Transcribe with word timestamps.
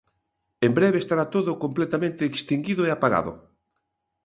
En 0.67 0.71
breve 0.77 0.97
estará 1.01 1.25
todo 1.35 1.59
completamente 1.63 2.23
extinguido 2.25 2.81
e 2.87 2.89
apagado. 2.91 3.31